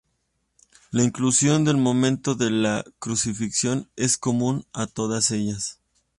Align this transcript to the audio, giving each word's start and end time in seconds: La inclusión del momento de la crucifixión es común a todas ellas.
La 0.89 1.03
inclusión 1.03 1.63
del 1.63 1.77
momento 1.77 2.33
de 2.33 2.49
la 2.49 2.83
crucifixión 2.97 3.87
es 3.95 4.17
común 4.17 4.65
a 4.73 4.87
todas 4.87 5.29
ellas. 5.29 5.79